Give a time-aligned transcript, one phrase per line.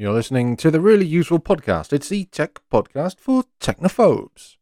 [0.00, 1.92] You're listening to the really useful podcast.
[1.92, 4.56] It's the tech podcast for technophobes.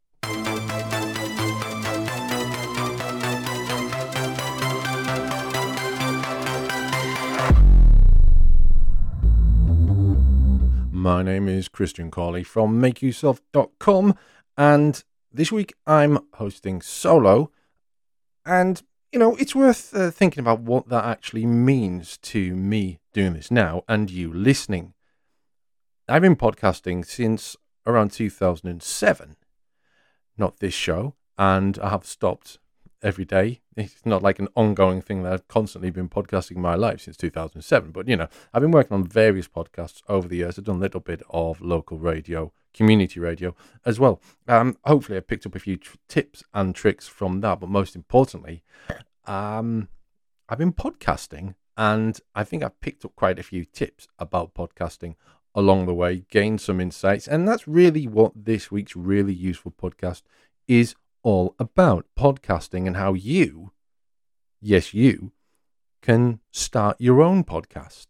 [10.90, 14.16] My name is Christian Cawley from MakeUseOf.com,
[14.56, 17.52] and this week I'm hosting solo.
[18.44, 23.34] And, you know, it's worth uh, thinking about what that actually means to me doing
[23.34, 24.94] this now and you listening.
[26.10, 29.36] I've been podcasting since around 2007,
[30.38, 32.58] not this show, and I have stopped
[33.02, 33.60] every day.
[33.76, 37.90] It's not like an ongoing thing that I've constantly been podcasting my life since 2007.
[37.90, 40.58] But, you know, I've been working on various podcasts over the years.
[40.58, 43.54] I've done a little bit of local radio, community radio
[43.84, 44.22] as well.
[44.48, 47.60] Um, hopefully, I picked up a few tips and tricks from that.
[47.60, 48.64] But most importantly,
[49.26, 49.88] um,
[50.48, 55.14] I've been podcasting and I think I've picked up quite a few tips about podcasting
[55.54, 57.26] along the way, gain some insights.
[57.26, 60.22] And that's really what this week's really useful podcast
[60.66, 63.72] is all about podcasting and how you,
[64.60, 65.32] yes, you,
[66.00, 68.06] can start your own podcast.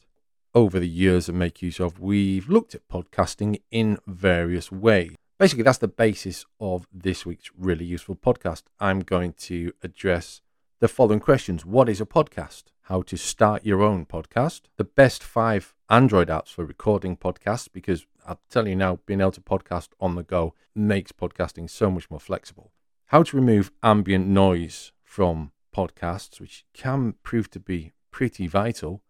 [0.54, 5.14] Over the years of Make Use of, we've looked at podcasting in various ways.
[5.38, 8.64] Basically, that's the basis of this week's really useful podcast.
[8.80, 10.40] I'm going to address
[10.80, 12.64] the following questions What is a podcast?
[12.88, 14.62] How to start your own podcast?
[14.78, 19.32] The best five Android apps for recording podcasts, because I'll tell you now, being able
[19.32, 22.72] to podcast on the go makes podcasting so much more flexible
[23.08, 29.02] how to remove ambient noise from podcasts, which can prove to be pretty vital,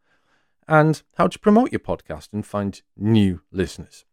[0.66, 4.04] and how to promote your podcast and find new listeners.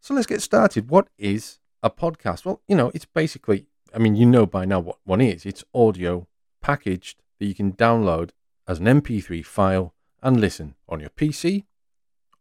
[0.00, 0.88] So let's get started.
[0.88, 2.46] What is a podcast?
[2.46, 5.44] Well, you know, it's basically, I mean, you know by now what one is.
[5.44, 6.26] It's audio
[6.60, 8.30] packaged that you can download
[8.66, 11.64] as an MP3 file and listen on your PC,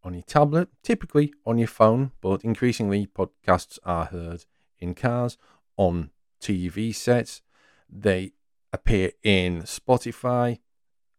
[0.04, 4.46] on your tablet, typically on your phone, but increasingly podcasts are heard
[4.80, 5.38] in cars,
[5.78, 7.42] on TV sets.
[7.90, 8.32] They
[8.72, 10.60] appear in Spotify,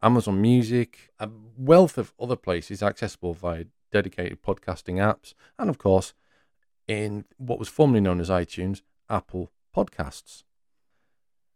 [0.02, 6.14] Amazon Music, a wealth of other places accessible via dedicated podcasting apps, and of course,
[6.88, 10.44] in what was formerly known as iTunes, Apple Podcasts.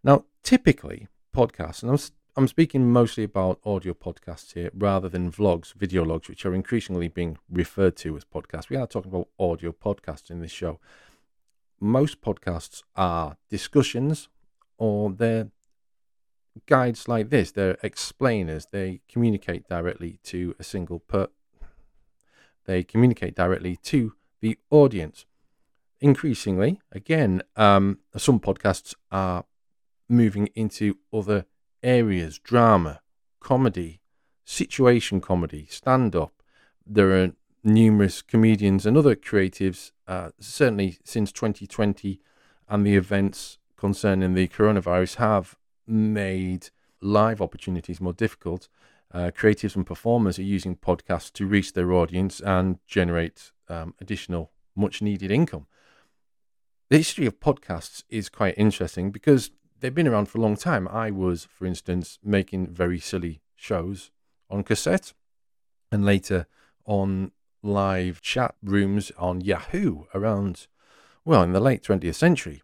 [0.02, 1.98] Now, typically, podcasts, and I'm
[2.38, 7.08] I'm speaking mostly about audio podcasts here rather than vlogs, video logs, which are increasingly
[7.08, 8.68] being referred to as podcasts.
[8.68, 10.78] We are talking about audio podcasts in this show.
[11.80, 14.28] Most podcasts are discussions
[14.76, 15.48] or they're
[16.66, 17.52] guides like this.
[17.52, 18.66] They're explainers.
[18.70, 21.28] They communicate directly to a single per.
[22.66, 24.12] They communicate directly to
[24.42, 25.24] the audience.
[26.00, 29.44] Increasingly, again, um, some podcasts are
[30.08, 31.46] moving into other
[31.82, 33.00] areas drama,
[33.40, 34.00] comedy,
[34.44, 36.42] situation comedy, stand up.
[36.86, 37.32] There are
[37.64, 42.20] numerous comedians and other creatives, uh, certainly since 2020
[42.68, 46.68] and the events concerning the coronavirus, have made
[47.00, 48.68] live opportunities more difficult.
[49.12, 54.50] Uh, creatives and performers are using podcasts to reach their audience and generate um, additional,
[54.74, 55.66] much needed income.
[56.88, 60.86] The history of podcasts is quite interesting because they've been around for a long time.
[60.86, 64.12] I was, for instance, making very silly shows
[64.48, 65.12] on cassette
[65.90, 66.46] and later
[66.84, 70.68] on live chat rooms on Yahoo around,
[71.24, 72.62] well, in the late 20th century.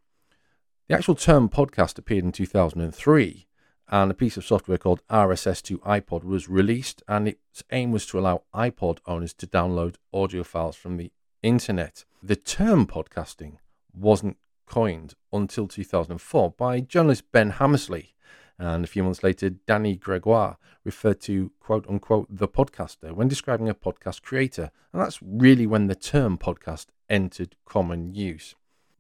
[0.86, 3.48] The actual term podcast appeared in 2003,
[3.88, 8.06] and a piece of software called RSS to iPod was released, and its aim was
[8.06, 11.10] to allow iPod owners to download audio files from the
[11.42, 12.04] internet.
[12.22, 13.56] The term podcasting
[13.94, 14.36] wasn't
[14.66, 18.14] coined until 2004 by journalist Ben Hammersley.
[18.58, 23.68] And a few months later, Dannie Gregoire referred to quote unquote the podcaster when describing
[23.68, 24.70] a podcast creator.
[24.92, 28.54] And that's really when the term podcast entered common use.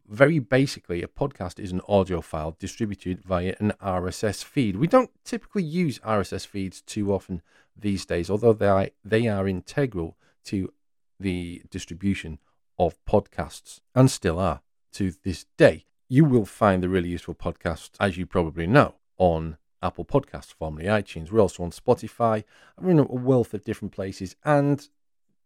[0.08, 4.76] Very basically, a podcast is an audio file distributed via an RSS feed.
[4.76, 7.40] We don't typically use RSS feeds too often
[7.74, 10.72] these days, although they are, they are integral to
[11.18, 12.40] the distribution
[12.78, 14.60] of podcasts and still are
[14.92, 15.84] to this day.
[16.08, 20.86] You will find the really useful podcast, as you probably know, on Apple Podcasts, formerly
[20.86, 21.30] iTunes.
[21.30, 22.44] We're also on Spotify.
[22.80, 24.36] We're in a wealth of different places.
[24.44, 24.86] And,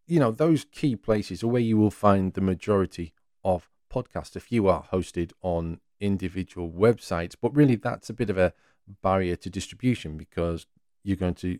[0.05, 3.13] you know, those key places are where you will find the majority
[3.43, 4.35] of podcasts.
[4.35, 8.53] A few are hosted on individual websites, but really that's a bit of a
[9.01, 10.67] barrier to distribution because
[11.03, 11.59] you're going to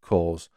[0.00, 0.48] cause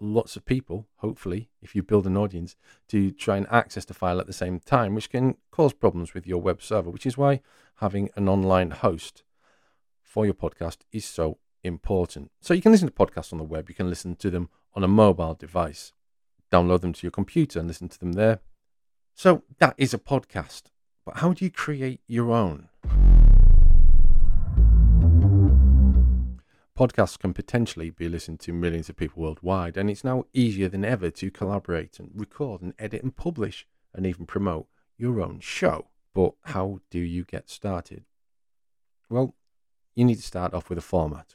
[0.00, 2.56] lots of people, hopefully, if you build an audience,
[2.88, 6.26] to try and access the file at the same time, which can cause problems with
[6.26, 7.40] your web server, which is why
[7.76, 9.22] having an online host
[10.02, 12.30] for your podcast is so important.
[12.40, 14.84] So you can listen to podcasts on the web, you can listen to them on
[14.84, 15.92] a mobile device,
[16.50, 18.40] download them to your computer and listen to them there.
[19.14, 20.64] So that is a podcast.
[21.04, 22.68] But how do you create your own?
[26.78, 30.84] Podcasts can potentially be listened to millions of people worldwide, and it's now easier than
[30.84, 35.88] ever to collaborate and record and edit and publish and even promote your own show.
[36.14, 38.04] But how do you get started?
[39.10, 39.34] Well,
[39.96, 41.34] you need to start off with a format.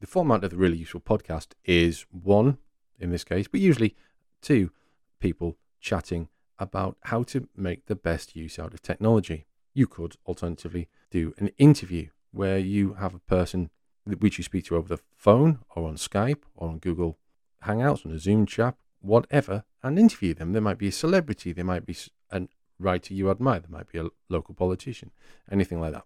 [0.00, 2.58] The format of the really useful podcast is one,
[2.98, 3.96] in this case, but usually
[4.42, 4.70] two
[5.18, 6.28] people chatting
[6.58, 9.46] about how to make the best use out of technology.
[9.72, 13.70] You could alternatively do an interview where you have a person
[14.06, 17.18] which you speak to over the phone or on Skype or on Google
[17.64, 20.52] Hangouts on a Zoom chat, whatever, and interview them.
[20.52, 21.96] There might be a celebrity, there might be
[22.30, 22.42] a
[22.78, 25.10] writer you admire, there might be a local politician,
[25.50, 26.04] anything like that.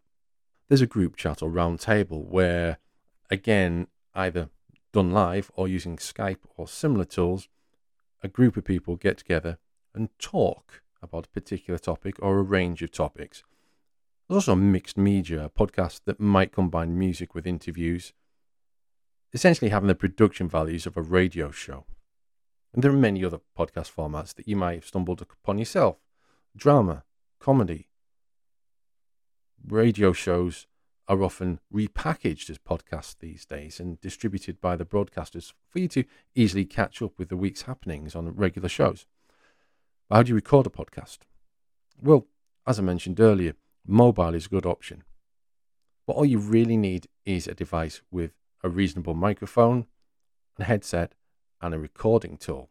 [0.68, 2.78] There's a group chat or round table where,
[3.30, 4.50] again, either
[4.92, 7.48] done live or using Skype or similar tools,
[8.22, 9.58] a group of people get together
[9.94, 13.44] and talk about a particular topic or a range of topics.
[14.28, 18.12] There's also mixed media, a podcast that might combine music with interviews,
[19.32, 21.86] essentially having the production values of a radio show.
[22.74, 25.96] And there are many other podcast formats that you might have stumbled upon yourself
[26.54, 27.04] drama,
[27.40, 27.88] comedy.
[29.66, 30.66] Radio shows
[31.08, 36.04] are often repackaged as podcasts these days and distributed by the broadcasters for you to
[36.34, 39.06] easily catch up with the week's happenings on regular shows.
[40.10, 41.20] How do you record a podcast?
[41.98, 42.26] Well,
[42.66, 43.54] as I mentioned earlier,
[43.88, 45.02] mobile is a good option.
[46.06, 48.32] But all you really need is a device with
[48.62, 49.86] a reasonable microphone,
[50.58, 51.14] a headset,
[51.60, 52.70] and a recording tool.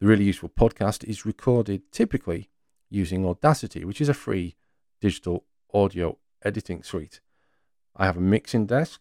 [0.00, 2.50] The really useful podcast is recorded typically
[2.90, 4.56] using Audacity, which is a free
[5.00, 7.20] digital audio editing suite.
[7.96, 9.00] I have a mixing desk,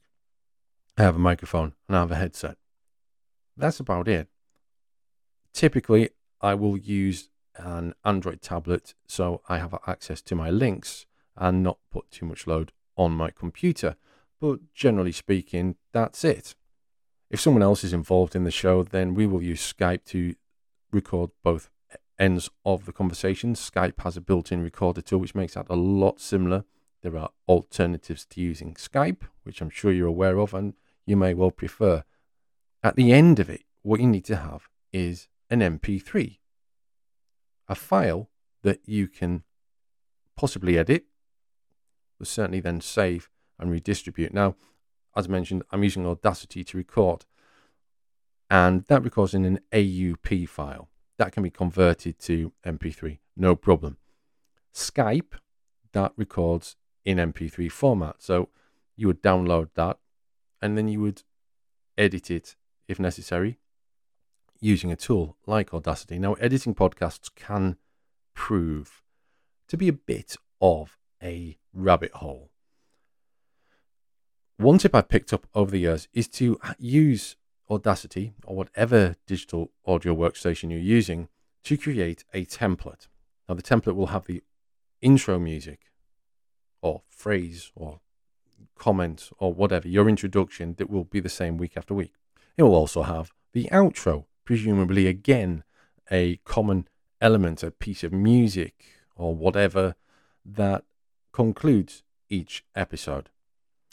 [0.97, 2.57] I have a microphone, and I have a headset.
[3.55, 4.27] That's about it.
[5.53, 6.09] Typically,
[6.41, 11.06] I will use an Android tablet so I have access to my links
[11.37, 13.95] and not put too much load on my computer.
[14.39, 16.55] But generally speaking, that's it.
[17.29, 20.35] If someone else is involved in the show, then we will use Skype to
[20.91, 21.69] record both
[22.19, 23.53] ends of the conversation.
[23.53, 26.63] Skype has a built in recorder tool which makes that a lot similar.
[27.01, 30.73] There are alternatives to using Skype, which I'm sure you're aware of and
[31.05, 32.03] you may well prefer.
[32.83, 36.37] At the end of it, what you need to have is an MP3,
[37.67, 38.29] a file
[38.63, 39.43] that you can
[40.35, 41.05] possibly edit
[42.19, 43.29] will certainly then save
[43.59, 44.33] and redistribute.
[44.33, 44.55] Now,
[45.15, 47.25] as mentioned, I'm using Audacity to record,
[48.49, 50.89] and that records in an AUP file.
[51.17, 53.97] That can be converted to MP3, no problem.
[54.73, 55.33] Skype,
[55.93, 58.17] that records in MP3 format.
[58.19, 58.49] So
[58.95, 59.97] you would download that
[60.61, 61.23] and then you would
[61.97, 62.55] edit it
[62.87, 63.59] if necessary
[64.59, 66.19] using a tool like Audacity.
[66.19, 67.77] Now, editing podcasts can
[68.33, 69.03] prove
[69.67, 72.51] to be a bit of a rabbit hole.
[74.57, 77.35] One tip I've picked up over the years is to use
[77.69, 81.27] Audacity or whatever digital audio workstation you're using
[81.65, 83.07] to create a template.
[83.47, 84.41] Now, the template will have the
[85.01, 85.91] intro music
[86.81, 87.99] or phrase or
[88.77, 92.13] comment or whatever, your introduction that will be the same week after week.
[92.55, 95.63] It will also have the outro, presumably again
[96.09, 96.87] a common
[97.19, 99.95] element, a piece of music or whatever
[100.45, 100.85] that
[101.37, 103.29] concludes each episode.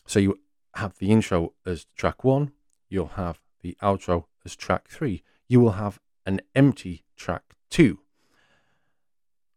[0.07, 0.39] So you
[0.77, 2.53] have the intro as track one,
[2.89, 7.99] you'll have the outro as track three, you will have an empty track two.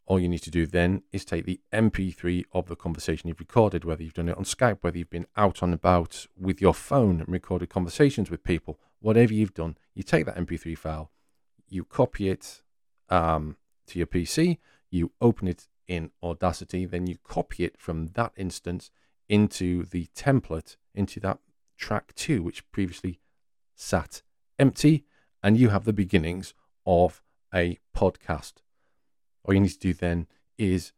[0.05, 3.85] All you need to do then is take the MP3 of the conversation you've recorded,
[3.85, 7.21] whether you've done it on Skype, whether you've been out and about with your phone
[7.21, 11.09] and recorded conversations with people, whatever you've done, you take that MP3 file,
[11.69, 12.63] you copy it
[13.07, 14.57] um, to your PC,
[14.89, 18.91] you open it in Audacity, then you copy it from that instance
[19.29, 21.39] into the template, into that
[21.77, 23.19] track two, which previously
[23.75, 24.21] sat
[24.59, 25.05] empty,
[25.43, 26.53] and you have the beginnings
[26.85, 27.21] of
[27.53, 28.53] a podcast.
[29.43, 30.27] All you need to do then
[30.57, 30.91] is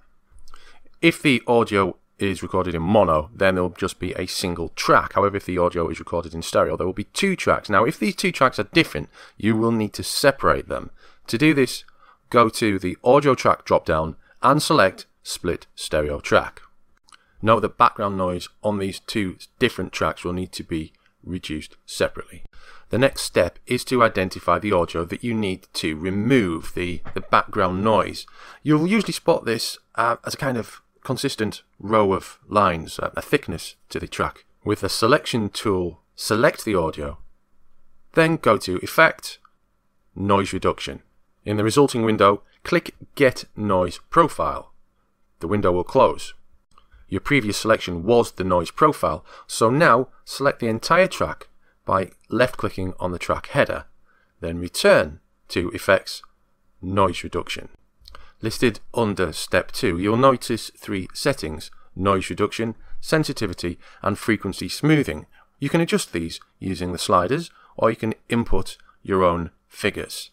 [1.00, 5.12] If the audio is recorded in mono, then there'll just be a single track.
[5.12, 7.70] However, if the audio is recorded in stereo, there will be two tracks.
[7.70, 10.90] Now, if these two tracks are different, you will need to separate them.
[11.28, 11.84] To do this,
[12.30, 16.60] go to the audio track drop-down and select split stereo track.
[17.40, 20.92] Note that background noise on these two different tracks will need to be
[21.28, 22.44] reduced separately.
[22.90, 27.20] The next step is to identify the audio that you need to remove, the, the
[27.20, 28.26] background noise.
[28.62, 33.76] You'll usually spot this uh, as a kind of consistent row of lines, a thickness
[33.90, 34.44] to the track.
[34.64, 37.18] With the selection tool, select the audio,
[38.14, 39.38] then go to Effect,
[40.16, 41.02] Noise Reduction.
[41.44, 44.72] In the resulting window, click Get Noise Profile.
[45.40, 46.34] The window will close.
[47.08, 51.48] Your previous selection was the noise profile, so now select the entire track
[51.84, 53.86] by left clicking on the track header,
[54.40, 56.22] then return to Effects,
[56.82, 57.70] Noise Reduction.
[58.42, 65.26] Listed under Step 2, you'll notice three settings noise reduction, sensitivity, and frequency smoothing.
[65.58, 70.30] You can adjust these using the sliders, or you can input your own figures.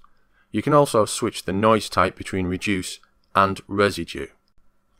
[0.51, 2.99] You can also switch the noise type between reduce
[3.33, 4.27] and residue.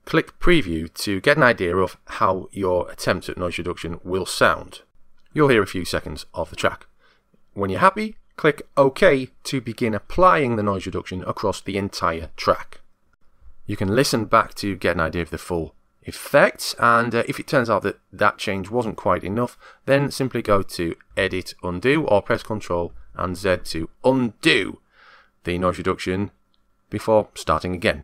[0.06, 4.82] Click Preview to get an idea of how your attempt at noise reduction will sound.
[5.34, 6.86] You'll hear a few seconds of the track.
[7.54, 12.82] When you're happy, click OK to begin applying the noise reduction across the entire track.
[13.66, 17.40] You can listen back to get an idea of the full effect, and uh, if
[17.40, 22.06] it turns out that that change wasn't quite enough, then simply go to Edit Undo
[22.06, 24.80] or press Ctrl and Z to undo
[25.46, 26.30] the noise reduction
[26.92, 28.04] before starting again.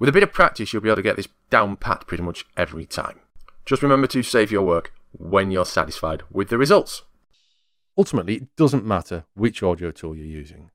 [0.00, 2.44] With a bit of practice, you'll be able to get this down pat pretty much
[2.56, 3.20] every time.
[3.64, 7.02] Just remember to save your work when you're satisfied with the results.
[7.96, 10.72] Ultimately, it doesn't matter which audio tool you're using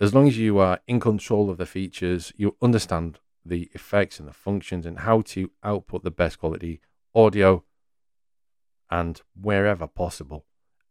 [0.00, 4.28] as long as you are in control of the features, you understand the effects and
[4.28, 6.80] the functions and how to output the best quality
[7.14, 7.62] audio
[8.90, 10.44] and wherever possible,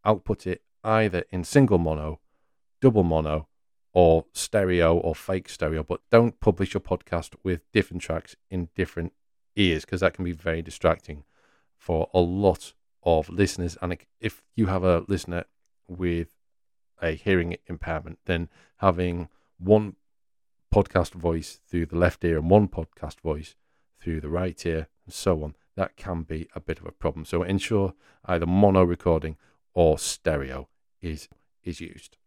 [0.05, 2.19] output it either in single mono,
[2.81, 3.47] double mono,
[3.93, 9.13] or stereo or fake stereo, but don't publish your podcast with different tracks in different
[9.55, 11.23] ears because that can be very distracting
[11.77, 12.73] for a lot
[13.03, 13.77] of listeners.
[13.81, 15.45] And if you have a listener
[15.87, 16.29] with
[17.01, 19.95] a hearing impairment, then having one
[20.73, 23.55] podcast voice through the left ear and one podcast voice
[23.99, 27.25] through the right ear, and so on, that can be a bit of a problem.
[27.25, 27.93] So ensure
[28.25, 29.37] either mono recording
[29.73, 30.67] or stereo
[31.01, 31.29] is
[31.63, 32.17] is used.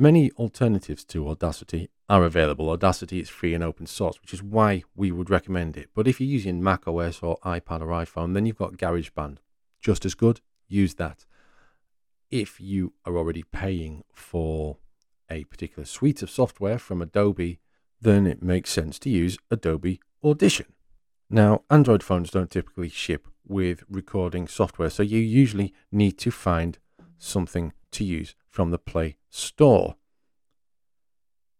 [0.00, 2.70] Many alternatives to Audacity are available.
[2.70, 5.90] Audacity is free and open source, which is why we would recommend it.
[5.92, 9.38] But if you're using Mac OS or iPad or iPhone, then you've got GarageBand.
[9.80, 11.26] Just as good, use that.
[12.30, 14.76] If you are already paying for
[15.28, 17.58] a particular suite of software from Adobe,
[18.00, 20.66] then it makes sense to use Adobe Audition.
[21.28, 26.78] Now, Android phones don't typically ship with recording software, so you usually need to find
[27.18, 29.96] something to use from the Play Store.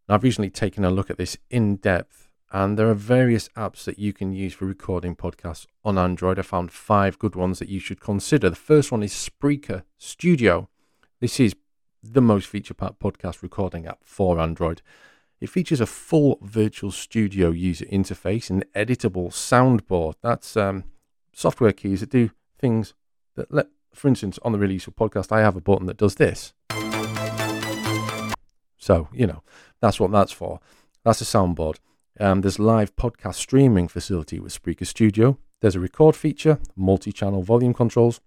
[0.07, 3.99] I've recently taken a look at this in depth, and there are various apps that
[3.99, 6.39] you can use for recording podcasts on Android.
[6.39, 8.49] I found five good ones that you should consider.
[8.49, 10.67] The first one is Spreaker Studio.
[11.19, 11.55] This is
[12.01, 14.81] the most feature packed podcast recording app for Android.
[15.39, 20.15] It features a full virtual studio user interface and editable soundboard.
[20.21, 20.85] That's um,
[21.33, 22.93] software keys that do things
[23.35, 26.15] that let, for instance, on the Really Useful podcast, I have a button that does
[26.15, 26.53] this.
[28.89, 29.43] So, you know,
[29.81, 30.59] that's what that's for.
[31.05, 31.75] That's a soundboard.
[32.19, 35.37] Um, there's live podcast streaming facility with Spreaker Studio.
[35.61, 38.19] There's a record feature, multi channel volume controls,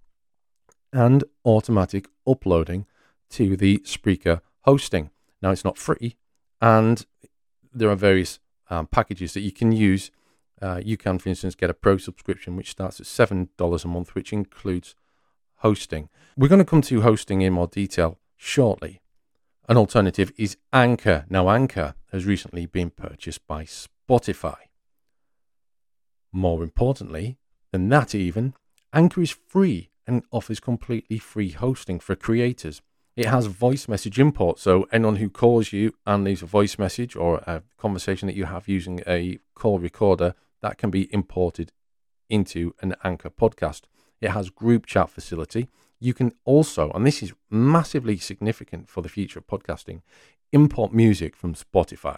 [0.92, 2.86] and automatic uploading
[3.30, 5.10] to the Spreaker hosting.
[5.42, 6.16] Now, it's not free,
[6.60, 7.04] and
[7.74, 8.38] there are various
[8.70, 10.12] um, packages that you can use.
[10.60, 14.14] Uh, you can, for instance, get a pro subscription, which starts at $7 a month,
[14.14, 14.94] which includes
[15.56, 16.08] hosting.
[16.36, 19.01] We're going to come to hosting in more detail shortly.
[19.68, 21.24] An alternative is Anchor.
[21.30, 24.56] Now, Anchor has recently been purchased by Spotify.
[26.32, 27.38] More importantly
[27.70, 28.54] than that, even,
[28.92, 32.82] Anchor is free and offers completely free hosting for creators.
[33.14, 37.14] It has voice message import, so anyone who calls you and leaves a voice message
[37.14, 41.70] or a conversation that you have using a call recorder, that can be imported
[42.28, 43.82] into an Anchor podcast.
[44.20, 45.68] It has group chat facility.
[46.02, 50.02] You can also, and this is massively significant for the future of podcasting,
[50.50, 52.16] import music from Spotify.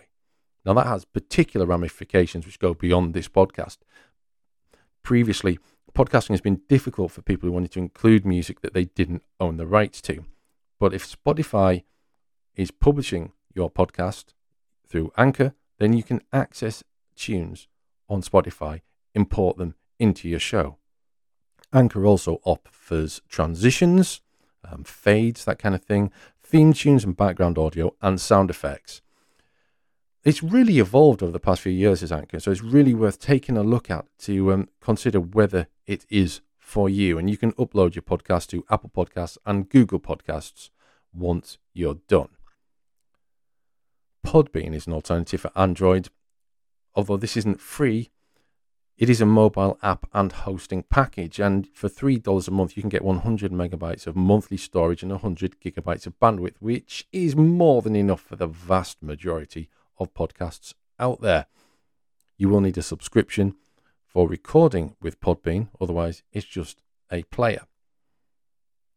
[0.64, 3.76] Now that has particular ramifications which go beyond this podcast.
[5.02, 5.58] Previously,
[5.92, 9.58] podcasting has been difficult for people who wanted to include music that they didn't own
[9.58, 10.24] the rights to.
[10.80, 11.84] But if Spotify
[12.54, 14.32] is publishing your podcast
[14.88, 16.82] through Anchor, then you can access
[17.16, 17.68] tunes
[18.08, 18.80] on Spotify,
[19.14, 20.78] import them into your show.
[21.74, 24.20] Anchor also offers transitions,
[24.70, 26.10] um, fades, that kind of thing,
[26.42, 29.02] theme tunes and background audio, and sound effects.
[30.22, 33.56] It's really evolved over the past few years as Anchor, so it's really worth taking
[33.56, 37.18] a look at to um, consider whether it is for you.
[37.18, 40.70] And you can upload your podcast to Apple Podcasts and Google Podcasts
[41.12, 42.30] once you're done.
[44.26, 46.08] Podbean is an alternative for Android.
[46.94, 48.10] Although this isn't free,
[48.96, 51.40] it is a mobile app and hosting package.
[51.40, 55.60] And for $3 a month, you can get 100 megabytes of monthly storage and 100
[55.60, 61.20] gigabytes of bandwidth, which is more than enough for the vast majority of podcasts out
[61.20, 61.46] there.
[62.36, 63.56] You will need a subscription
[64.06, 67.62] for recording with Podbean, otherwise, it's just a player.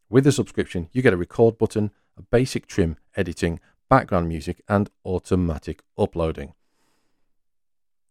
[0.09, 4.89] With a subscription, you get a record button, a basic trim, editing, background music, and
[5.03, 6.53] automatic uploading.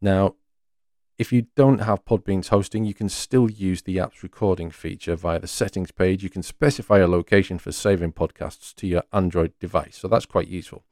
[0.00, 0.34] Now,
[1.18, 5.38] if you don't have Podbean's hosting, you can still use the app's recording feature via
[5.38, 6.22] the settings page.
[6.22, 10.48] You can specify a location for saving podcasts to your Android device, so that's quite
[10.48, 10.84] useful.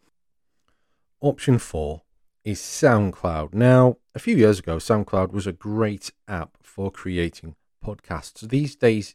[1.20, 2.02] Option four
[2.44, 3.54] is SoundCloud.
[3.54, 8.48] Now, a few years ago, SoundCloud was a great app for creating podcasts.
[8.48, 9.14] These days,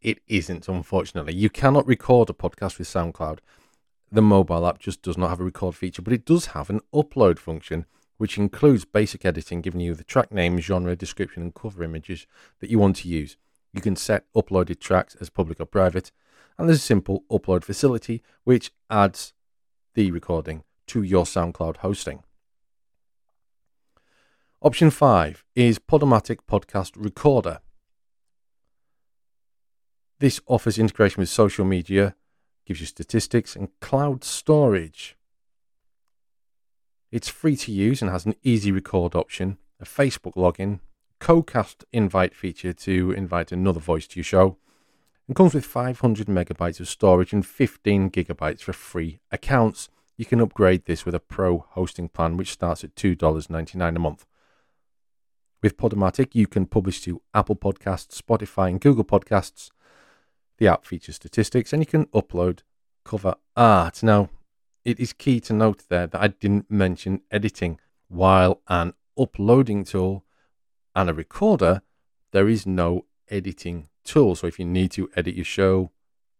[0.00, 1.34] it isn't, unfortunately.
[1.34, 3.38] You cannot record a podcast with SoundCloud.
[4.10, 6.80] The mobile app just does not have a record feature, but it does have an
[6.94, 7.86] upload function,
[8.16, 12.26] which includes basic editing, giving you the track name, genre, description, and cover images
[12.60, 13.36] that you want to use.
[13.72, 16.12] You can set uploaded tracks as public or private,
[16.58, 19.34] and there's a simple upload facility which adds
[19.94, 22.22] the recording to your SoundCloud hosting.
[24.62, 27.60] Option 5 is Podomatic Podcast Recorder.
[30.18, 32.14] This offers integration with social media,
[32.64, 35.15] gives you statistics, and cloud storage.
[37.12, 40.80] It's free to use and has an easy record option, a Facebook login,
[41.20, 44.56] co-cast invite feature to invite another voice to your show,
[45.26, 49.88] and comes with 500 megabytes of storage and 15 gigabytes for free accounts.
[50.16, 54.26] You can upgrade this with a pro hosting plan, which starts at $2.99 a month.
[55.62, 59.70] With Podomatic, you can publish to Apple Podcasts, Spotify, and Google Podcasts.
[60.58, 62.60] The app features statistics and you can upload
[63.04, 64.02] cover art.
[64.02, 64.30] Now,
[64.86, 67.80] it is key to note there that I didn't mention editing.
[68.06, 70.24] While an uploading tool
[70.94, 71.82] and a recorder,
[72.30, 74.36] there is no editing tool.
[74.36, 75.90] So if you need to edit your show,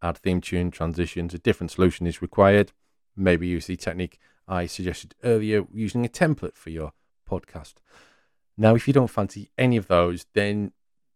[0.00, 2.70] add theme tune, transitions, a different solution is required.
[3.16, 6.92] Maybe use the technique I suggested earlier using a template for your
[7.28, 7.74] podcast.
[8.56, 10.70] Now, if you don't fancy any of those, then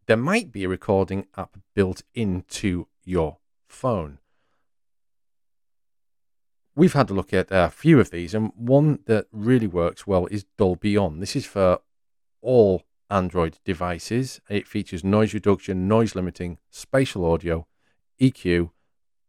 [0.07, 3.39] there might be a recording app built into your
[3.69, 4.20] phone.
[6.77, 10.27] We've had a look at a few of these, and one that really works well
[10.27, 11.19] is Dolby On.
[11.19, 11.81] This is for
[12.41, 14.41] all Android devices.
[14.49, 17.67] It features noise reduction, noise limiting, spatial audio,
[18.21, 18.71] EQ.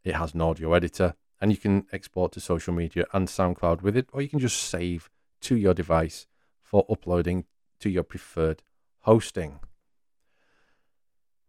[0.04, 3.98] It has an audio editor, and you can export to social media and SoundCloud with
[3.98, 5.10] it, or you can just save
[5.42, 6.28] to your device
[6.62, 7.46] for uploading
[7.80, 8.62] to your preferred
[9.00, 9.60] hosting.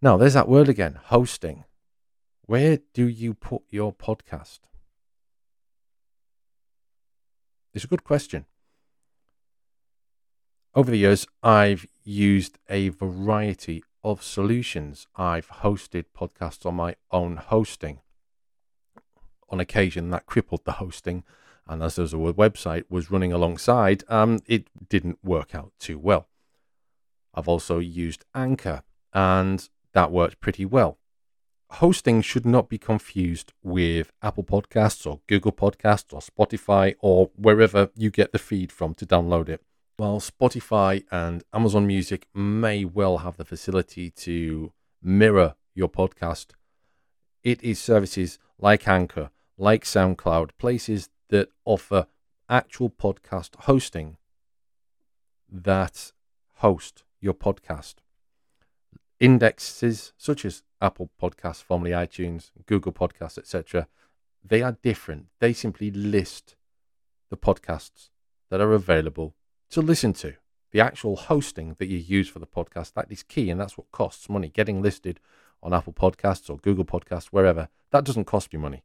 [0.01, 1.65] Now, there's that word again hosting.
[2.47, 4.61] Where do you put your podcast?
[7.75, 8.47] It's a good question.
[10.75, 15.07] Over the years, I've used a variety of solutions.
[15.17, 18.01] I've hosted podcasts on my own hosting.
[19.49, 21.25] On occasion, that crippled the hosting
[21.67, 26.29] and as a website was running alongside, um, it didn't work out too well.
[27.35, 28.83] I've also used Anchor,
[29.13, 30.99] and that worked pretty well.
[31.77, 37.89] Hosting should not be confused with Apple Podcasts or Google Podcasts or Spotify or wherever
[37.97, 39.63] you get the feed from to download it.
[39.97, 46.49] While Spotify and Amazon Music may well have the facility to mirror your podcast,
[47.43, 52.07] it is services like Anchor, like SoundCloud, places that offer
[52.51, 54.19] actual podcast hosting
[55.51, 56.13] that
[56.57, 57.95] host your podcast.
[59.23, 63.87] Indexes such as Apple Podcasts, formerly iTunes, Google Podcasts, etc.,
[64.45, 65.27] they are different.
[65.39, 66.57] They simply list
[67.31, 68.11] the podcasts
[68.51, 69.37] that are available
[69.71, 70.35] to listen to.
[70.73, 73.93] The actual hosting that you use for the podcast, that is key, and that's what
[73.93, 74.49] costs money.
[74.49, 75.21] Getting listed
[75.63, 78.83] on Apple Podcasts or Google Podcasts, wherever, that doesn't cost me money.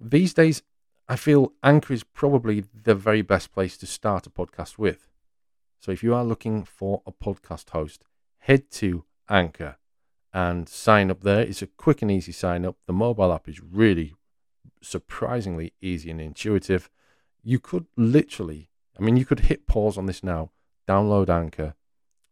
[0.00, 0.64] These days,
[1.08, 5.06] I feel Anchor is probably the very best place to start a podcast with.
[5.78, 8.04] So if you are looking for a podcast host,
[8.38, 9.76] head to Anchor
[10.32, 11.40] and sign up there.
[11.40, 12.76] It's a quick and easy sign up.
[12.86, 14.14] The mobile app is really
[14.82, 16.90] surprisingly easy and intuitive.
[17.42, 20.50] You could literally, I mean, you could hit pause on this now,
[20.88, 21.74] download Anchor,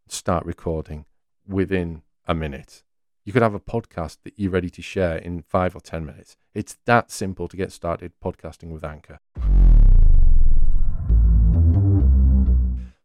[0.09, 1.07] start recording
[1.47, 2.83] within a minute.
[3.25, 6.37] You could have a podcast that you're ready to share in five or 10 minutes.
[6.55, 9.21] It's that simple to get started podcasting with Anchor.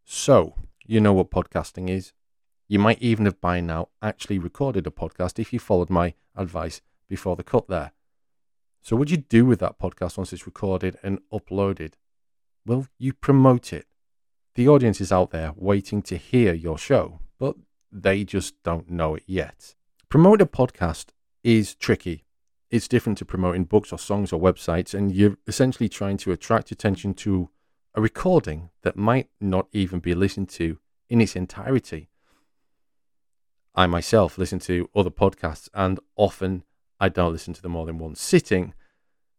[0.05, 2.13] So, you know what podcasting is.
[2.73, 6.81] You might even have by now actually recorded a podcast if you followed my advice
[7.07, 7.91] before the cut there.
[8.81, 11.93] So, what do you do with that podcast once it's recorded and uploaded?
[12.65, 13.85] Well, you promote it.
[14.55, 17.57] The audience is out there waiting to hear your show, but
[17.91, 19.75] they just don't know it yet.
[20.09, 21.09] Promoting a podcast
[21.43, 22.25] is tricky.
[22.71, 26.71] It's different to promoting books or songs or websites, and you're essentially trying to attract
[26.71, 27.51] attention to
[27.93, 32.09] a recording that might not even be listened to in its entirety.
[33.75, 36.63] I myself listen to other podcasts, and often
[36.99, 38.73] I don't listen to them all in one sitting.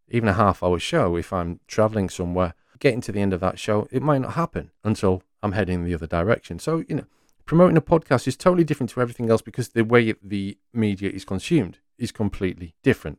[0.08, 3.58] Even a half hour show, if I'm traveling somewhere, getting to the end of that
[3.58, 6.58] show, it might not happen until I'm heading in the other direction.
[6.58, 7.06] So, you know,
[7.46, 11.24] promoting a podcast is totally different to everything else because the way the media is
[11.24, 13.18] consumed is completely different.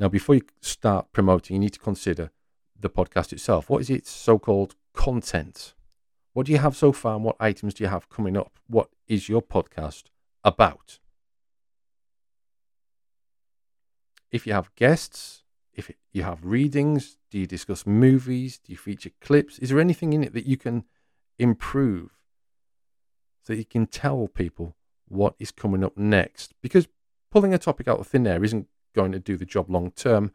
[0.00, 2.30] Now, before you start promoting, you need to consider
[2.78, 3.70] the podcast itself.
[3.70, 5.74] What is its so called content?
[6.32, 8.58] What do you have so far and what items do you have coming up?
[8.66, 10.04] What is your podcast
[10.44, 10.98] about?
[14.30, 15.42] If you have guests,
[15.74, 18.58] if you have readings, do you discuss movies?
[18.58, 19.58] Do you feature clips?
[19.58, 20.84] Is there anything in it that you can
[21.38, 22.10] improve
[23.42, 24.76] so you can tell people
[25.08, 26.54] what is coming up next?
[26.62, 26.88] Because
[27.30, 30.32] pulling a topic out of thin air isn't going to do the job long term.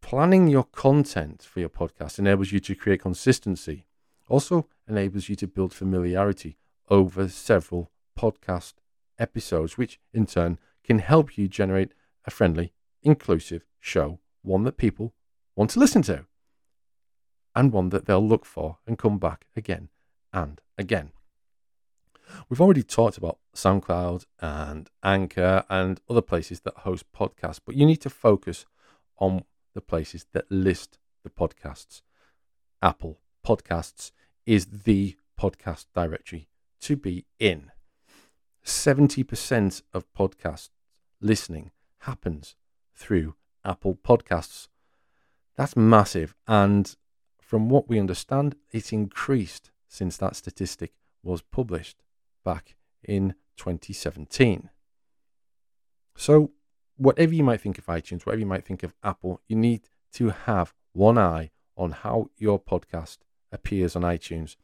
[0.00, 3.86] Planning your content for your podcast enables you to create consistency,
[4.28, 6.56] also enables you to build familiarity
[6.88, 8.74] over several podcast
[9.18, 11.92] episodes, which in turn can help you generate
[12.24, 15.14] a friendly, inclusive show, one that people
[15.56, 16.24] want to listen to,
[17.54, 19.88] and one that they'll look for and come back again
[20.32, 21.12] and again.
[22.48, 27.86] We've already talked about SoundCloud and Anchor and other places that host podcasts, but you
[27.86, 28.66] need to focus
[29.18, 32.02] on the places that list the podcasts.
[32.82, 34.12] Apple Podcasts
[34.46, 36.48] is the podcast directory
[36.80, 37.70] to be in.
[38.68, 40.70] 70% of podcast
[41.20, 42.54] listening happens
[42.94, 44.68] through Apple Podcasts.
[45.56, 46.34] That's massive.
[46.46, 46.94] And
[47.40, 52.02] from what we understand, it's increased since that statistic was published
[52.44, 54.70] back in 2017.
[56.16, 56.52] So,
[56.96, 60.30] whatever you might think of iTunes, whatever you might think of Apple, you need to
[60.30, 63.18] have one eye on how your podcast
[63.50, 64.56] appears on iTunes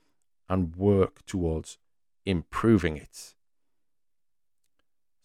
[0.49, 1.79] and work towards
[2.27, 3.34] improving it.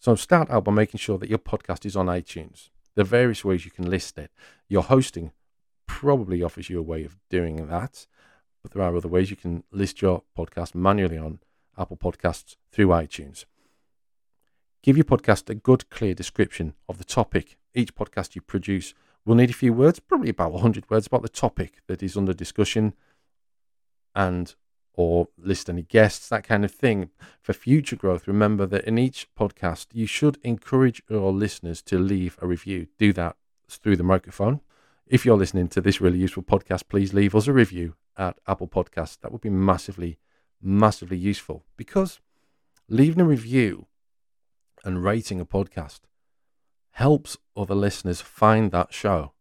[0.00, 2.70] So start out by making sure that your podcast is on iTunes.
[2.94, 4.30] There are various ways you can list it.
[4.66, 5.30] Your hosting
[5.86, 8.06] probably offers you a way of doing that,
[8.62, 11.40] but there are other ways you can list your podcast manually on
[11.76, 13.44] Apple Podcasts through iTunes.
[14.82, 17.58] Give your podcast a good, clear description of the topic.
[17.74, 18.94] Each podcast you produce
[19.26, 22.32] will need a few words, probably about 100 words, about the topic that is under
[22.32, 22.94] discussion
[24.14, 24.54] and
[24.94, 27.10] or list any guests, that kind of thing.
[27.40, 32.38] For future growth, remember that in each podcast, you should encourage your listeners to leave
[32.40, 32.86] a review.
[32.98, 33.36] Do that
[33.68, 34.60] through the microphone.
[35.06, 38.68] If you're listening to this really useful podcast, please leave us a review at Apple
[38.68, 39.18] Podcasts.
[39.20, 40.18] That would be massively,
[40.62, 42.20] massively useful because
[42.88, 43.86] leaving a review
[44.84, 46.00] and rating a podcast
[46.92, 49.32] helps other listeners find that show.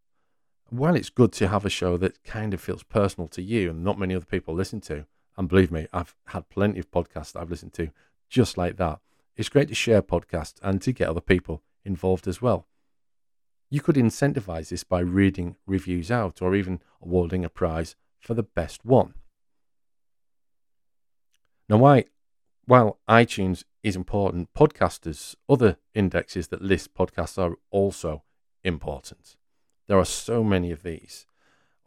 [0.70, 3.84] While it's good to have a show that kind of feels personal to you and
[3.84, 5.06] not many other people listen to,
[5.40, 7.92] and believe me, I've had plenty of podcasts that I've listened to
[8.30, 9.00] just like that.
[9.38, 12.68] It's great to share podcasts and to get other people involved as well.
[13.70, 18.44] You could incentivize this by reading reviews out or even awarding a prize for the
[18.44, 19.14] best one.
[21.70, 22.06] Now, why,
[22.66, 28.24] while iTunes is important, podcasters, other indexes that list podcasts are also
[28.66, 29.38] important.
[29.88, 31.26] There are so many of these.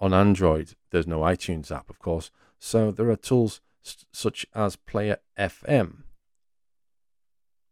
[0.00, 2.30] On Android, there's no iTunes app, of course,
[2.64, 3.60] so there are tools
[4.12, 6.04] such as Player FM,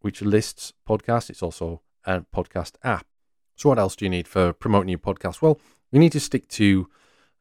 [0.01, 1.31] which lists podcasts.
[1.31, 3.07] It's also a podcast app.
[3.55, 5.41] So, what else do you need for promoting your podcast?
[5.41, 5.61] Well,
[5.93, 6.89] you need to stick to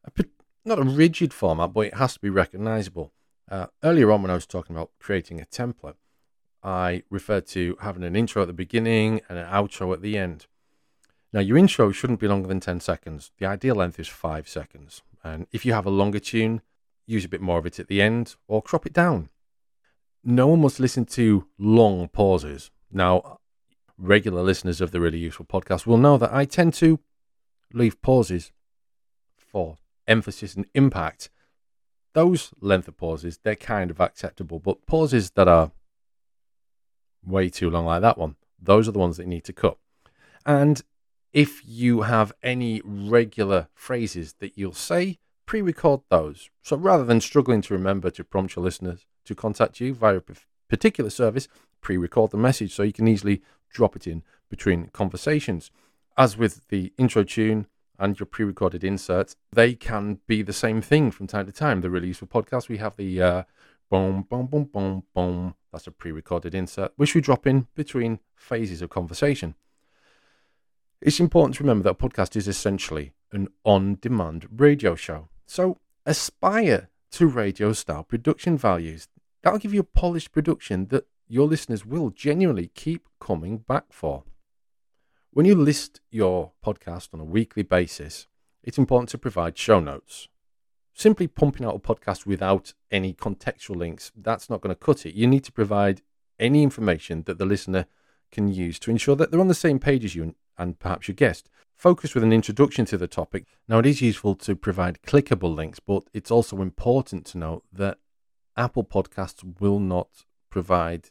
[0.04, 0.24] a,
[0.64, 3.12] not a rigid format, but it has to be recognizable.
[3.50, 5.96] Uh, earlier on, when I was talking about creating a template,
[6.62, 10.46] I referred to having an intro at the beginning and an outro at the end.
[11.32, 13.32] Now, your intro shouldn't be longer than 10 seconds.
[13.38, 15.02] The ideal length is five seconds.
[15.24, 16.62] And if you have a longer tune,
[17.10, 19.28] use a bit more of it at the end or crop it down.
[20.22, 22.70] No one must listen to long pauses.
[22.92, 23.40] Now,
[23.98, 27.00] regular listeners of the Really Useful podcast will know that I tend to
[27.72, 28.52] leave pauses
[29.36, 31.30] for emphasis and impact.
[32.12, 35.72] Those length of pauses, they're kind of acceptable, but pauses that are
[37.24, 39.78] way too long, like that one, those are the ones that you need to cut.
[40.44, 40.82] And
[41.32, 45.18] if you have any regular phrases that you'll say,
[45.50, 46.48] pre record those.
[46.62, 50.22] So rather than struggling to remember to prompt your listeners to contact you via a
[50.68, 51.48] particular service,
[51.80, 55.72] pre record the message so you can easily drop it in between conversations.
[56.16, 57.66] As with the intro tune
[57.98, 61.80] and your pre recorded inserts, they can be the same thing from time to time.
[61.80, 63.42] The Really Useful podcasts, we have the uh,
[63.90, 65.56] boom, boom, boom, boom, boom.
[65.72, 69.56] That's a pre recorded insert, which we drop in between phases of conversation.
[71.00, 75.29] It's important to remember that a podcast is essentially an on demand radio show.
[75.50, 79.08] So aspire to radio style production values.
[79.42, 84.22] That'll give you a polished production that your listeners will genuinely keep coming back for.
[85.32, 88.28] When you list your podcast on a weekly basis,
[88.62, 90.28] it's important to provide show notes.
[90.94, 95.16] Simply pumping out a podcast without any contextual links, that's not going to cut it.
[95.16, 96.00] You need to provide
[96.38, 97.86] any information that the listener
[98.30, 101.16] can use to ensure that they're on the same page as you and perhaps your
[101.16, 101.50] guest.
[101.80, 103.46] Focus with an introduction to the topic.
[103.66, 107.96] Now, it is useful to provide clickable links, but it's also important to note that
[108.54, 111.08] Apple Podcasts will not provide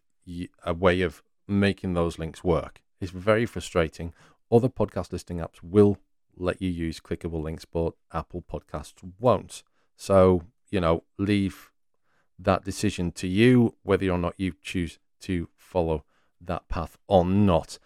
[0.63, 2.83] a way of making those links work.
[3.01, 4.13] It's very frustrating.
[4.51, 5.97] Other podcast listing apps will
[6.37, 9.63] let you use clickable links, but Apple Podcasts won't.
[9.95, 11.71] So, you know, leave
[12.37, 16.03] that decision to you whether or not you choose to follow
[16.39, 17.79] that path or not.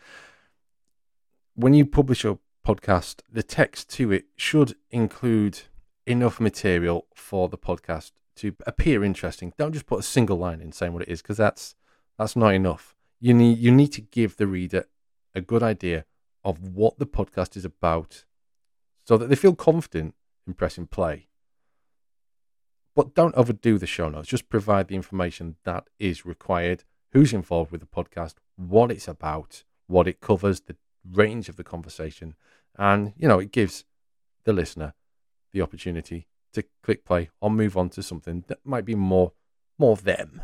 [1.55, 5.61] When you publish a podcast, the text to it should include
[6.05, 9.53] enough material for the podcast to appear interesting.
[9.57, 11.75] Don't just put a single line in saying what it is because that's
[12.17, 12.95] that's not enough.
[13.19, 14.85] You need you need to give the reader
[15.35, 16.05] a good idea
[16.43, 18.25] of what the podcast is about
[19.05, 20.15] so that they feel confident
[20.47, 21.27] in pressing play.
[22.95, 24.27] But don't overdo the show notes.
[24.27, 29.63] Just provide the information that is required, who's involved with the podcast, what it's about,
[29.87, 30.75] what it covers, the
[31.09, 32.35] range of the conversation,
[32.77, 33.85] and you know, it gives
[34.43, 34.93] the listener
[35.51, 39.33] the opportunity to click play or move on to something that might be more
[39.77, 40.41] more them.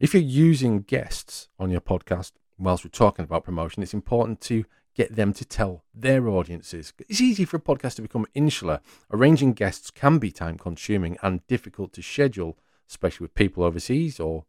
[0.00, 4.64] If you're using guests on your podcast whilst we're talking about promotion, it's important to
[4.94, 6.92] get them to tell their audiences.
[7.08, 8.80] It's easy for a podcast to become insular.
[9.12, 14.44] Arranging guests can be time consuming and difficult to schedule, especially with people overseas or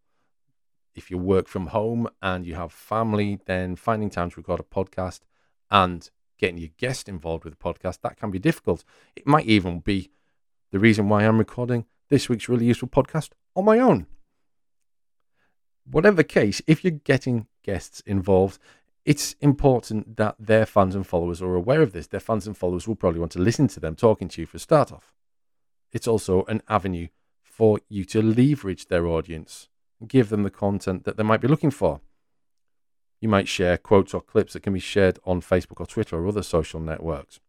[0.95, 4.63] if you work from home and you have family, then finding time to record a
[4.63, 5.21] podcast
[5.69, 8.83] and getting your guest involved with the podcast, that can be difficult.
[9.15, 10.11] It might even be
[10.71, 14.07] the reason why I'm recording this week's really useful podcast on my own.
[15.89, 18.59] Whatever case, if you're getting guests involved,
[19.05, 22.07] it's important that their fans and followers are aware of this.
[22.07, 24.57] Their fans and followers will probably want to listen to them talking to you for
[24.57, 25.13] a start off.
[25.91, 27.07] It's also an avenue
[27.43, 29.69] for you to leverage their audience,
[30.07, 32.01] give them the content that they might be looking for.
[33.21, 36.27] You might share quotes or clips that can be shared on Facebook or Twitter or
[36.27, 37.39] other social networks.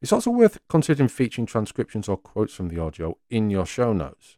[0.00, 4.36] It's also worth considering featuring transcriptions or quotes from the audio in your show notes.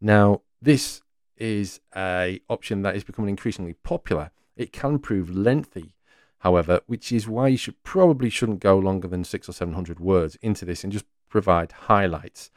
[0.00, 1.02] Now, this
[1.36, 4.30] is a option that is becoming increasingly popular.
[4.56, 5.94] It can prove lengthy,
[6.38, 9.98] however, which is why you should probably shouldn't go longer than six or seven hundred
[9.98, 12.50] words into this and just provide highlights.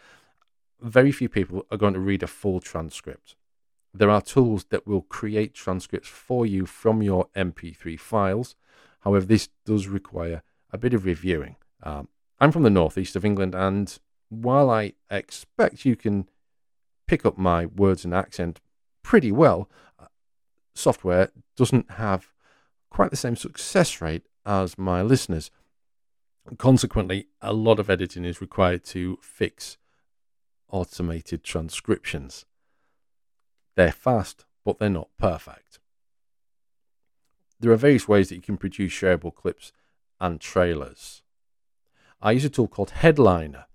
[0.79, 3.35] Very few people are going to read a full transcript.
[3.97, 8.55] There are tools that will create transcripts for you from your MP3 files.
[8.99, 11.55] However, this does require a bit of reviewing.
[11.81, 12.07] Um,
[12.39, 13.97] I'm from the northeast of England, and
[14.29, 16.29] while I expect you can
[17.07, 18.61] pick up my words and accent
[19.01, 19.67] pretty well,
[19.99, 20.05] uh,
[20.75, 22.27] software doesn't have
[22.91, 25.49] quite the same success rate as my listeners.
[26.59, 29.77] Consequently, a lot of editing is required to fix
[30.69, 32.45] automated transcriptions.
[33.77, 35.77] They're fast, but they're not perfect.
[37.59, 39.71] There are various ways that you can produce shareable clips
[40.19, 41.21] and trailers.
[42.19, 43.65] I use a tool called Headliner.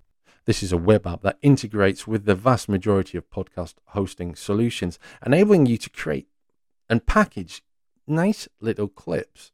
[0.45, 4.99] This is a web app that integrates with the vast majority of podcast hosting solutions,
[5.25, 6.27] enabling you to create
[6.91, 7.63] and package
[8.05, 9.53] nice little clips.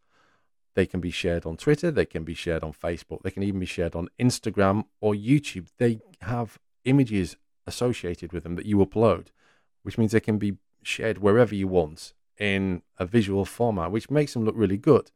[0.75, 3.61] They can be shared on Twitter, they can be shared on Facebook, they can even
[3.61, 5.69] be shared on Instagram or YouTube.
[5.77, 9.27] They have images associated with them that you upload,
[9.89, 14.35] which means they can be shared wherever you want in a visual format, which makes
[14.35, 15.11] them look really good.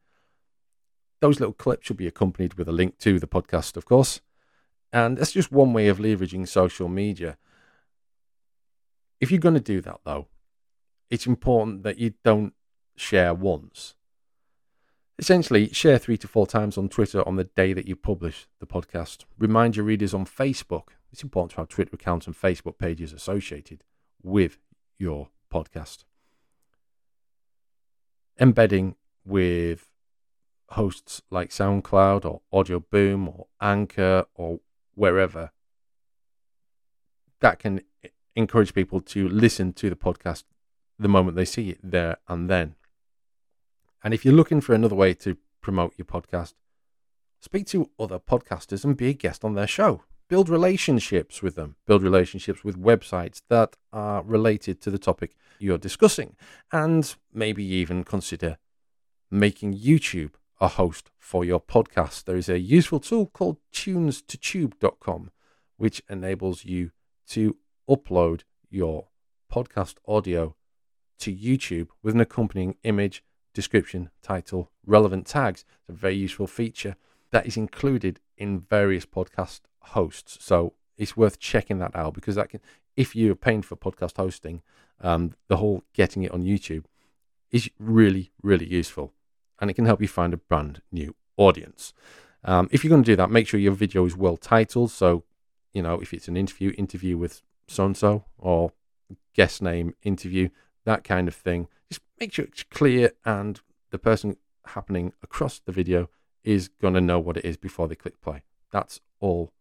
[1.19, 4.19] Those little clips should be accompanied with a link to the podcast, of course.
[4.91, 7.37] And that's just one way of leveraging social media.
[9.21, 10.25] If you're going to do that, though,
[11.11, 12.55] it's important that you don't
[12.95, 13.93] share once.
[15.19, 18.65] Essentially, share three to four times on Twitter on the day that you publish the
[18.65, 19.25] podcast.
[19.37, 20.87] Remind your readers on Facebook.
[21.11, 23.83] It's important to have Twitter accounts and Facebook pages associated
[24.23, 24.57] with
[24.97, 26.05] your podcast.
[28.39, 29.89] Embedding with
[30.69, 34.59] hosts like SoundCloud or Audioboom or Anchor or
[34.95, 35.51] wherever,
[37.39, 37.81] that can
[38.35, 40.43] encourage people to listen to the podcast
[40.97, 42.75] the moment they see it there and then.
[44.03, 46.53] And if you're looking for another way to promote your podcast,
[47.39, 50.03] speak to other podcasters and be a guest on their show.
[50.27, 51.75] Build relationships with them.
[51.85, 56.35] Build relationships with websites that are related to the topic you're discussing.
[56.71, 58.57] And maybe even consider
[59.29, 60.31] making YouTube
[60.61, 62.23] a host for your podcast.
[62.23, 65.31] There is a useful tool called tunestotube.com,
[65.77, 66.91] which enables you
[67.29, 67.57] to
[67.89, 69.07] upload your
[69.51, 70.55] podcast audio
[71.19, 75.65] to YouTube with an accompanying image, description, title, relevant tags.
[75.81, 76.95] It's a very useful feature
[77.31, 80.37] that is included in various podcast hosts.
[80.41, 82.59] So it's worth checking that out because that can,
[82.95, 84.61] if you're paying for podcast hosting,
[85.01, 86.85] um, the whole getting it on YouTube
[87.51, 89.13] is really, really useful
[89.59, 91.93] and it can help you find a brand new audience.
[92.43, 94.91] Um, if you're going to do that, make sure your video is well titled.
[94.91, 95.23] So,
[95.73, 98.73] you know, if it's an interview, interview with so and so, or
[99.33, 100.49] guest name interview,
[100.85, 101.67] that kind of thing.
[101.89, 106.09] Just make sure it's clear and the person happening across the video
[106.43, 108.43] is going to know what it is before they click play.
[108.71, 109.51] That's all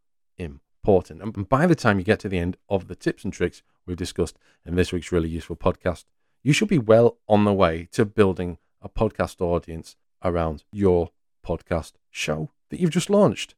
[0.43, 1.23] important.
[1.23, 3.97] And by the time you get to the end of the tips and tricks we've
[3.97, 6.05] discussed in this week's really useful podcast,
[6.43, 11.11] you should be well on the way to building a podcast audience around your
[11.47, 13.55] podcast show that you've just launched.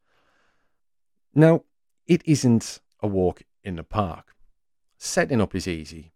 [1.34, 1.64] Now,
[2.06, 4.34] it isn't a walk in the park.
[4.98, 6.12] Setting up is easy.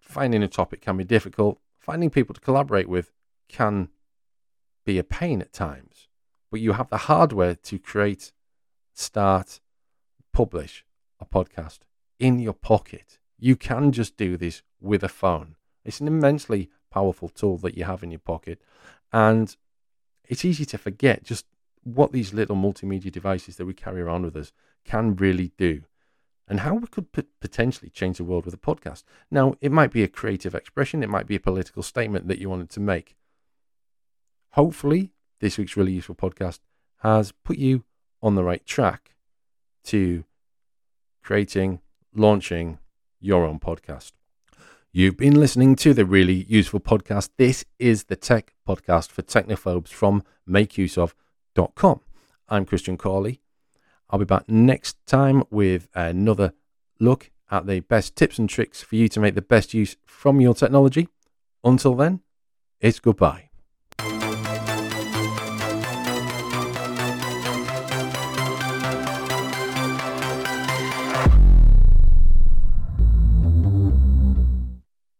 [0.00, 1.58] Finding a topic can be difficult.
[1.78, 3.12] Finding people to collaborate with
[3.48, 3.88] can
[4.84, 6.08] be a pain at times.
[6.50, 8.32] But you have the hardware to create,
[8.92, 9.60] start,
[10.32, 10.84] publish
[11.20, 11.80] a podcast
[12.18, 13.18] in your pocket.
[13.38, 15.56] You can just do this with a phone.
[15.84, 18.60] It's an immensely powerful tool that you have in your pocket.
[19.12, 19.56] And
[20.24, 21.46] it's easy to forget just
[21.82, 24.52] what these little multimedia devices that we carry around with us
[24.84, 25.82] can really do
[26.48, 27.06] and how we could
[27.40, 29.04] potentially change the world with a podcast.
[29.30, 32.50] Now, it might be a creative expression, it might be a political statement that you
[32.50, 33.16] wanted to make.
[34.50, 36.60] Hopefully, this week's really useful podcast
[36.98, 37.84] has put you
[38.22, 39.11] on the right track
[39.84, 40.24] to
[41.22, 41.80] creating,
[42.14, 42.78] launching
[43.20, 44.12] your own podcast.
[44.92, 47.30] You've been listening to the really useful podcast.
[47.38, 52.00] This is the tech podcast for technophobes from makeuseof.com.
[52.48, 53.40] I'm Christian Cawley.
[54.10, 56.52] I'll be back next time with another
[57.00, 60.40] look at the best tips and tricks for you to make the best use from
[60.40, 61.08] your technology.
[61.64, 62.20] Until then,
[62.80, 63.51] it's goodbye.